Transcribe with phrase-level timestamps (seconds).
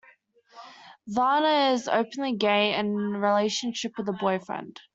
[1.05, 4.79] Varner is openly gay and in a relationship with a boyfriend.